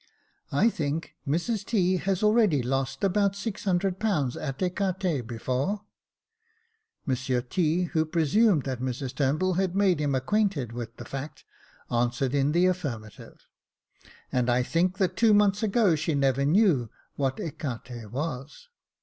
I 0.51 0.71
think 0.71 1.13
Mrs 1.27 1.63
T. 1.63 1.97
has 1.97 2.23
already 2.23 2.63
lost 2.63 3.03
about 3.03 3.35
six 3.35 3.65
hundred 3.65 3.99
pounds 3.99 4.35
at 4.35 4.57
ecarte 4.59 5.27
before?" 5.27 5.83
(Monsieur 7.05 7.39
T., 7.39 7.83
who 7.83 8.05
presumed 8.05 8.63
that 8.63 8.81
Mrs 8.81 9.13
Turnbull 9.13 9.53
had 9.59 9.75
made 9.75 10.01
him 10.01 10.15
acquainted 10.15 10.71
with 10.71 10.97
the 10.97 11.05
fact, 11.05 11.45
answered 11.91 12.33
in 12.33 12.51
the 12.51 12.65
affirmative.)" 12.65 13.45
And 14.33 14.49
I 14.49 14.63
think 14.63 14.97
that 14.97 15.15
two 15.15 15.35
months 15.35 15.61
ago 15.61 15.93
she 15.93 16.15
never 16.15 16.45
knew 16.45 16.89
what 17.15 17.37
ecarte 17.39 18.09
was." 18.11 18.69